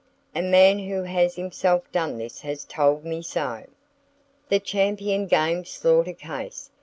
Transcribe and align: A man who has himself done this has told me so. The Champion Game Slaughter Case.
A 0.33 0.41
man 0.41 0.79
who 0.79 1.03
has 1.03 1.35
himself 1.35 1.83
done 1.91 2.17
this 2.17 2.41
has 2.41 2.63
told 2.63 3.05
me 3.05 3.21
so. 3.21 3.65
The 4.49 4.59
Champion 4.59 5.27
Game 5.27 5.63
Slaughter 5.63 6.13
Case. 6.13 6.71